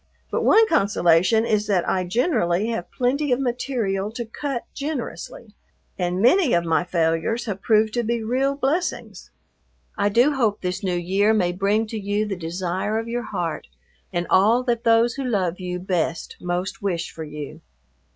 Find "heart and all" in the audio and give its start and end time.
13.27-14.63